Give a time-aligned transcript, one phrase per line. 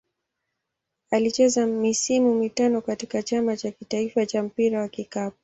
[1.11, 5.37] Alicheza misimu mitano katika Chama cha taifa cha mpira wa kikapu.